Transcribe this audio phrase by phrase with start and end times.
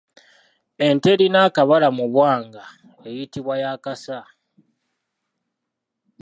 [0.85, 2.63] Ente erina akabala mu bwanga
[3.07, 4.21] eyitibwa ya Kaasa.